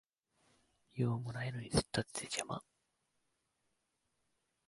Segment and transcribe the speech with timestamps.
[0.95, 2.63] 用もないのに突っ立ってて邪魔